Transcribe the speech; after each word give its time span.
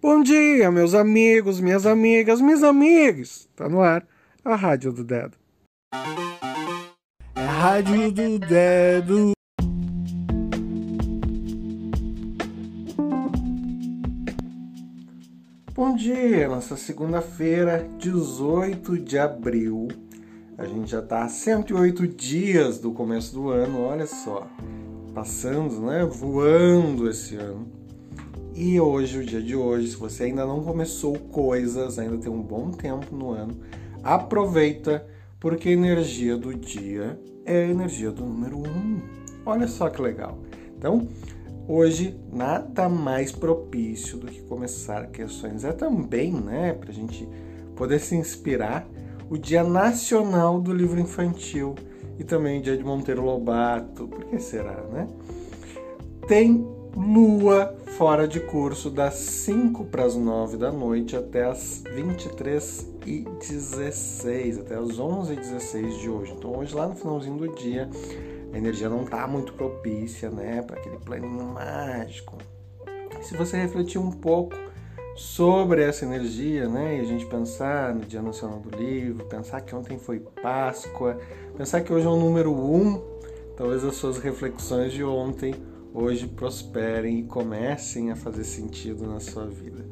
Bom 0.00 0.22
dia, 0.22 0.70
meus 0.70 0.94
amigos, 0.94 1.58
minhas 1.58 1.84
amigas, 1.84 2.40
meus 2.40 2.62
amigos. 2.62 3.48
Tá 3.56 3.68
no 3.68 3.80
ar 3.80 4.06
a 4.44 4.54
Rádio 4.54 4.92
do 4.92 5.02
Dedo. 5.02 5.36
É 7.34 7.44
Rádio 7.44 8.12
do 8.12 8.38
Dedo. 8.38 9.32
Bom 15.74 15.96
dia, 15.96 16.48
nossa 16.48 16.76
segunda-feira, 16.76 17.90
18 17.98 19.00
de 19.00 19.18
abril. 19.18 19.88
A 20.56 20.64
gente 20.64 20.92
já 20.92 21.02
tá 21.02 21.24
a 21.24 21.28
108 21.28 22.06
dias 22.06 22.78
do 22.78 22.92
começo 22.92 23.34
do 23.34 23.50
ano, 23.50 23.80
olha 23.80 24.06
só. 24.06 24.46
Passando, 25.12 25.80
né? 25.80 26.04
Voando 26.04 27.10
esse 27.10 27.34
ano. 27.34 27.87
E 28.60 28.80
hoje, 28.80 29.20
o 29.20 29.24
dia 29.24 29.40
de 29.40 29.54
hoje, 29.54 29.86
se 29.86 29.96
você 29.96 30.24
ainda 30.24 30.44
não 30.44 30.64
começou 30.64 31.16
coisas, 31.16 31.96
ainda 31.96 32.18
tem 32.18 32.28
um 32.28 32.42
bom 32.42 32.72
tempo 32.72 33.14
no 33.14 33.30
ano, 33.30 33.56
aproveita, 34.02 35.06
porque 35.38 35.68
a 35.68 35.72
energia 35.72 36.36
do 36.36 36.52
dia 36.52 37.16
é 37.44 37.62
a 37.62 37.68
energia 37.68 38.10
do 38.10 38.24
número 38.24 38.58
1. 38.58 38.60
Um. 38.62 39.00
Olha 39.46 39.68
só 39.68 39.88
que 39.88 40.02
legal. 40.02 40.38
Então, 40.76 41.06
hoje, 41.68 42.18
nada 42.32 42.88
mais 42.88 43.30
propício 43.30 44.18
do 44.18 44.26
que 44.26 44.42
começar 44.42 45.06
questões. 45.06 45.62
É 45.62 45.70
também, 45.70 46.32
né, 46.32 46.72
para 46.72 46.90
a 46.90 46.92
gente 46.94 47.28
poder 47.76 48.00
se 48.00 48.16
inspirar, 48.16 48.88
o 49.30 49.38
Dia 49.38 49.62
Nacional 49.62 50.60
do 50.60 50.72
Livro 50.72 50.98
Infantil 50.98 51.76
e 52.18 52.24
também 52.24 52.58
o 52.58 52.62
Dia 52.62 52.76
de 52.76 52.82
Monteiro 52.82 53.22
Lobato. 53.22 54.08
Por 54.08 54.24
que 54.24 54.40
será, 54.40 54.82
né? 54.92 55.06
Tem 56.26 56.66
lua 56.96 57.78
fora 57.98 58.28
de 58.28 58.38
curso 58.38 58.90
das 58.90 59.14
5 59.14 59.86
para 59.86 60.04
as 60.04 60.14
9 60.14 60.56
da 60.56 60.70
noite 60.70 61.16
até 61.16 61.46
as 61.46 61.82
23 61.96 62.92
e 63.04 63.24
16, 63.40 64.60
até 64.60 64.76
as 64.76 65.00
11 65.00 65.32
e 65.32 65.36
16 65.36 65.98
de 65.98 66.08
hoje. 66.08 66.32
Então 66.38 66.56
hoje 66.56 66.76
lá 66.76 66.86
no 66.86 66.94
finalzinho 66.94 67.36
do 67.36 67.52
dia 67.56 67.90
a 68.52 68.56
energia 68.56 68.88
não 68.88 69.02
está 69.02 69.26
muito 69.26 69.52
propícia, 69.52 70.30
né, 70.30 70.62
para 70.62 70.78
aquele 70.78 70.96
planinho 70.98 71.42
mágico. 71.42 72.38
Se 73.20 73.36
você 73.36 73.56
refletir 73.56 73.98
um 73.98 74.12
pouco 74.12 74.54
sobre 75.16 75.82
essa 75.82 76.04
energia, 76.04 76.68
né, 76.68 76.98
e 76.98 77.00
a 77.00 77.04
gente 77.04 77.26
pensar 77.26 77.92
no 77.92 78.02
Dia 78.02 78.22
Nacional 78.22 78.60
do 78.60 78.78
Livro, 78.78 79.24
pensar 79.24 79.60
que 79.62 79.74
ontem 79.74 79.98
foi 79.98 80.20
Páscoa, 80.40 81.18
pensar 81.56 81.80
que 81.80 81.92
hoje 81.92 82.06
é 82.06 82.08
o 82.08 82.16
número 82.16 82.52
1, 82.52 82.76
um, 82.76 83.02
talvez 83.56 83.82
as 83.82 83.96
suas 83.96 84.18
reflexões 84.18 84.92
de 84.92 85.02
ontem 85.02 85.52
hoje 85.98 86.28
prosperem 86.28 87.20
e 87.20 87.22
comecem 87.24 88.10
a 88.10 88.16
fazer 88.16 88.44
sentido 88.44 89.06
na 89.06 89.18
sua 89.18 89.46
vida. 89.46 89.84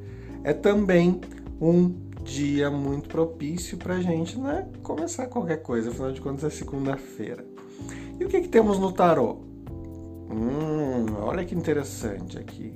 É 0.44 0.52
também 0.52 1.20
um 1.60 1.92
dia 2.22 2.70
muito 2.70 3.08
propício 3.08 3.76
para 3.76 3.94
a 3.94 4.00
gente 4.00 4.38
né, 4.38 4.68
começar 4.82 5.26
qualquer 5.26 5.62
coisa, 5.62 5.90
afinal 5.90 6.12
de 6.12 6.20
contas 6.20 6.44
é 6.44 6.50
segunda-feira. 6.50 7.44
E 8.18 8.24
o 8.24 8.28
que, 8.28 8.40
que 8.40 8.48
temos 8.48 8.78
no 8.78 8.92
tarô? 8.92 9.38
Hum, 10.30 11.06
olha 11.20 11.44
que 11.44 11.54
interessante 11.54 12.38
aqui. 12.38 12.72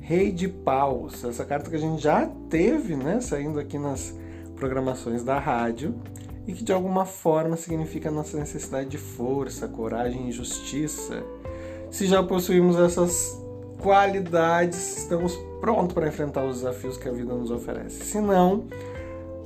Rei 0.00 0.30
de 0.30 0.48
Paus, 0.48 1.24
essa 1.24 1.44
carta 1.44 1.70
que 1.70 1.76
a 1.76 1.80
gente 1.80 2.02
já 2.02 2.26
teve, 2.50 2.96
né, 2.96 3.20
saindo 3.20 3.58
aqui 3.58 3.78
nas 3.78 4.14
programações 4.56 5.24
da 5.24 5.38
rádio 5.38 5.94
e 6.46 6.52
que 6.52 6.62
de 6.62 6.72
alguma 6.72 7.06
forma 7.06 7.56
significa 7.56 8.10
nossa 8.10 8.38
necessidade 8.38 8.90
de 8.90 8.98
força, 8.98 9.66
coragem 9.66 10.28
e 10.28 10.32
justiça. 10.32 11.24
Se 11.94 12.08
já 12.08 12.20
possuímos 12.24 12.76
essas 12.76 13.40
qualidades, 13.80 14.98
estamos 14.98 15.32
prontos 15.60 15.94
para 15.94 16.08
enfrentar 16.08 16.44
os 16.44 16.56
desafios 16.56 16.96
que 16.96 17.08
a 17.08 17.12
vida 17.12 17.32
nos 17.32 17.52
oferece. 17.52 18.04
Se 18.04 18.20
não, 18.20 18.64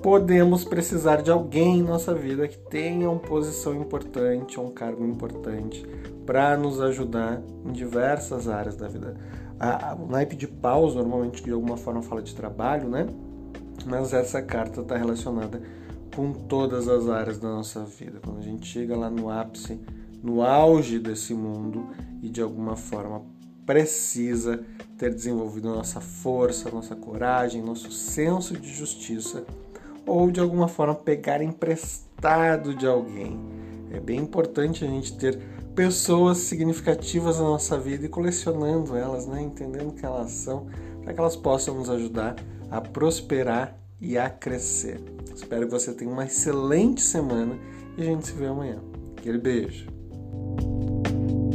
podemos 0.03 0.65
precisar 0.65 1.17
de 1.21 1.31
alguém 1.31 1.81
em 1.81 1.83
nossa 1.83 2.15
vida 2.15 2.49
que 2.49 2.57
tenha 2.57 3.11
uma 3.11 3.21
posição 3.21 3.75
importante, 3.75 4.59
um 4.59 4.71
cargo 4.71 5.05
importante, 5.05 5.87
para 6.25 6.57
nos 6.57 6.81
ajudar 6.81 7.43
em 7.67 7.71
diversas 7.71 8.49
áreas 8.49 8.77
da 8.77 8.89
vida. 8.89 9.15
A, 9.61 9.91
a, 9.91 9.95
o 9.95 10.07
naipe 10.07 10.35
de 10.35 10.47
paus 10.49 10.95
normalmente 10.95 11.45
de 11.45 11.51
alguma 11.51 11.77
forma 11.77 12.01
fala 12.01 12.23
de 12.23 12.35
trabalho, 12.35 12.89
né? 12.89 13.09
Mas 13.85 14.15
essa 14.15 14.41
carta 14.41 14.81
está 14.81 14.97
relacionada 14.97 15.61
com 16.17 16.33
todas 16.33 16.89
as 16.89 17.11
áreas 17.11 17.37
da 17.39 17.51
nossa 17.51 17.85
vida. 17.85 18.21
Quando 18.25 18.39
a 18.39 18.43
gente 18.43 18.67
chega 18.67 18.97
lá 18.97 19.11
no 19.11 19.29
ápice 19.29 19.79
no 20.23 20.43
auge 20.43 20.99
desse 20.99 21.35
mundo 21.35 21.89
e 22.23 22.29
de 22.29 22.41
alguma 22.41 22.77
forma 22.77 23.23
precisa 23.65 24.65
ter 24.97 25.15
desenvolvido 25.15 25.69
nossa 25.69 26.01
força, 26.01 26.71
nossa 26.71 26.97
coragem, 26.97 27.63
nosso 27.63 27.93
senso 27.93 28.55
de 28.57 28.73
justiça 28.73 29.45
ou 30.07 30.31
de 30.31 30.41
alguma 30.41 30.69
forma 30.69 30.95
pegar 30.95 31.43
emprestado 31.43 32.75
de 32.75 32.87
alguém. 32.87 33.39
É 33.91 34.01
bem 34.01 34.21
importante 34.21 34.85
a 34.85 34.89
gente 34.89 35.17
ter 35.19 35.39
pessoas 35.75 36.39
significativas 36.39 37.39
na 37.39 37.45
nossa 37.45 37.79
vida 37.79 38.07
e 38.07 38.09
colecionando 38.09 38.97
elas, 38.97 39.27
né? 39.27 39.43
entendendo 39.43 39.93
que 39.93 40.05
elas 40.05 40.31
são, 40.33 40.67
para 41.05 41.13
que 41.13 41.21
elas 41.21 41.37
possam 41.37 41.75
nos 41.75 41.91
ajudar 41.91 42.37
a 42.71 42.81
prosperar 42.81 43.79
e 44.01 44.17
a 44.17 44.31
crescer. 44.31 45.01
Espero 45.35 45.67
que 45.67 45.73
você 45.73 45.93
tenha 45.93 46.11
uma 46.11 46.25
excelente 46.25 47.03
semana 47.03 47.59
e 47.97 48.03
a 48.03 48.05
gente 48.07 48.27
se 48.27 48.33
vê 48.33 48.47
amanhã. 48.47 48.81
Aquele 49.17 49.39
beijo. 49.39 49.98